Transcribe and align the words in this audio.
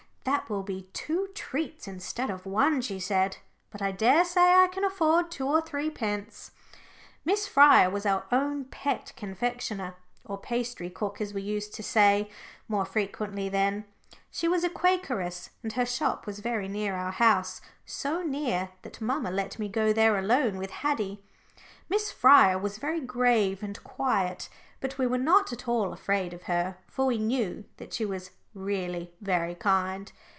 "That 0.23 0.51
will 0.51 0.61
be 0.61 0.87
two 0.93 1.29
treats 1.33 1.87
instead 1.87 2.29
of 2.29 2.45
one," 2.45 2.81
she 2.81 2.99
said, 2.99 3.37
"but 3.71 3.81
I 3.81 3.91
daresay 3.91 4.39
I 4.39 4.69
can 4.71 4.85
afford 4.85 5.31
two 5.31 5.47
or 5.47 5.61
three 5.61 5.89
pence." 5.89 6.51
Miss 7.25 7.47
Fryer 7.47 7.89
was 7.89 8.05
our 8.05 8.25
own 8.31 8.65
pet 8.65 9.13
confectioner, 9.17 9.95
or 10.23 10.37
pastry 10.37 10.91
cook, 10.91 11.21
as 11.21 11.33
we 11.33 11.41
used 11.41 11.73
to 11.73 11.81
say 11.81 12.29
more 12.67 12.85
frequently 12.85 13.49
then. 13.49 13.83
She 14.29 14.47
was 14.47 14.63
a 14.63 14.69
Quakeress, 14.69 15.49
and 15.63 15.73
her 15.73 15.87
shop 15.87 16.27
was 16.27 16.37
very 16.39 16.67
near 16.67 16.93
our 16.95 17.13
house, 17.13 17.59
so 17.83 18.21
near 18.21 18.69
that 18.83 19.01
mamma 19.01 19.31
let 19.31 19.57
me 19.57 19.67
go 19.69 19.91
there 19.91 20.19
alone 20.19 20.59
with 20.59 20.69
Haddie. 20.69 21.23
Miss 21.89 22.11
Fryer 22.11 22.59
was 22.59 22.77
very 22.77 23.01
grave 23.01 23.63
and 23.63 23.83
quiet, 23.83 24.49
but 24.81 24.99
we 24.99 25.07
were 25.07 25.17
not 25.17 25.51
at 25.51 25.67
all 25.67 25.91
afraid 25.91 26.31
of 26.31 26.43
her, 26.43 26.77
for 26.87 27.07
we 27.07 27.17
knew 27.17 27.65
that 27.77 27.91
she 27.91 28.05
was 28.05 28.29
really 28.53 29.09
very 29.21 29.55
kind. 29.55 30.11